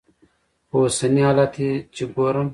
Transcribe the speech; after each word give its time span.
خو 0.69 0.77
اوسني 0.83 1.21
حالات 1.27 1.53
چې 1.95 2.03
ګورم. 2.15 2.47